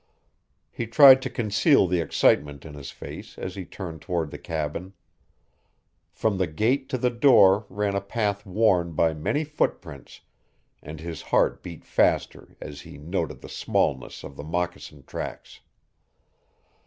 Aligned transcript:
He 0.71 0.87
tried 0.87 1.21
to 1.21 1.29
conceal 1.29 1.85
the 1.85 1.99
excitement 2.01 2.65
in 2.65 2.73
his 2.73 2.89
face 2.89 3.37
as 3.37 3.53
he 3.53 3.65
turned 3.65 4.01
toward 4.01 4.31
the 4.31 4.39
cabin. 4.39 4.93
From 6.11 6.39
the 6.39 6.47
gate 6.47 6.89
to 6.89 6.97
the 6.97 7.11
door 7.11 7.67
ran 7.69 7.93
a 7.93 8.01
path 8.01 8.43
worn 8.43 8.93
by 8.93 9.13
many 9.13 9.43
footprints, 9.43 10.21
and 10.81 10.99
his 10.99 11.21
heart 11.21 11.61
beat 11.61 11.85
faster 11.85 12.57
as 12.59 12.81
he 12.81 12.97
noted 12.97 13.41
the 13.41 13.47
smallness 13.47 14.23
of 14.23 14.37
the 14.37 14.43
moccasin 14.43 15.03
tracks. 15.03 15.59